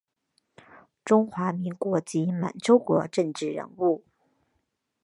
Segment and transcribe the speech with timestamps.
[1.05, 4.03] 中华民国及满洲国政治人物。